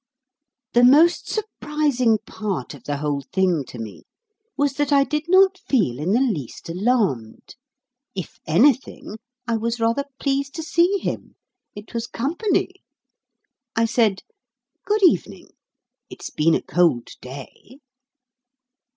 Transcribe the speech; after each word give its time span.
The 0.73 0.83
most 0.83 1.29
surprising 1.29 2.17
part 2.25 2.73
of 2.73 2.85
the 2.85 2.97
whole 2.97 3.21
thing 3.31 3.63
to 3.65 3.77
me 3.77 4.01
was 4.57 4.73
that 4.77 4.91
I 4.91 5.03
did 5.03 5.25
not 5.29 5.59
feel 5.59 5.99
in 5.99 6.13
the 6.13 6.21
least 6.21 6.69
alarmed. 6.69 7.53
If 8.15 8.39
anything, 8.47 9.19
I 9.47 9.57
was 9.57 9.79
rather 9.79 10.05
pleased 10.19 10.55
to 10.55 10.63
see 10.63 10.97
him. 10.97 11.35
It 11.75 11.93
was 11.93 12.07
company. 12.07 12.81
I 13.75 13.85
said, 13.85 14.23
"Good 14.85 15.03
evening. 15.03 15.49
It's 16.09 16.31
been 16.31 16.55
a 16.55 16.63
cold 16.63 17.09
day!" 17.21 17.77